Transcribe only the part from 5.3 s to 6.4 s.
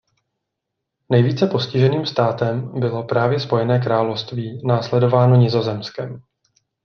Nizozemskem.